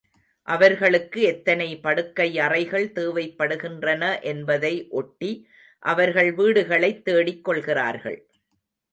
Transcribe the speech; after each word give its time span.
அவர்களுக்கு 0.47 1.21
எத்தனை 1.21 1.79
படுக்கை 1.79 2.39
அறைகள் 2.39 2.91
தேவைப்படுகின்றன 2.91 4.21
என்பதை 4.21 4.87
ஒட்டி 4.89 5.47
அவர்கள் 5.79 6.35
வீடுகளைத் 6.35 7.01
தேடிக் 7.01 7.43
கொள்கிறார்கள். 7.43 8.19